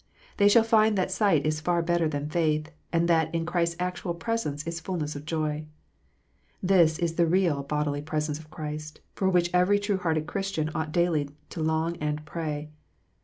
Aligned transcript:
They 0.37 0.49
shall 0.49 0.63
find 0.63 0.97
that 0.97 1.11
sight 1.11 1.45
is 1.45 1.61
far 1.61 1.83
better 1.83 2.09
than 2.09 2.27
faith, 2.27 2.71
and 2.91 3.07
that 3.07 3.31
in 3.35 3.45
Christ 3.45 3.73
s 3.73 3.77
actual 3.85 4.15
presence 4.15 4.65
is 4.65 4.79
fulness 4.79 5.15
of 5.15 5.25
joy. 5.25 5.67
This 6.59 6.97
is 6.97 7.17
the 7.17 7.27
real 7.27 7.61
bodily 7.61 8.01
presence 8.01 8.39
of 8.39 8.49
Christ, 8.49 8.99
for 9.13 9.29
which 9.29 9.51
every 9.53 9.77
true 9.77 9.97
hearted 9.97 10.25
Christian 10.25 10.71
ought 10.73 10.91
daily 10.91 11.29
to 11.51 11.61
long 11.61 11.97
and 11.97 12.25
pray. 12.25 12.71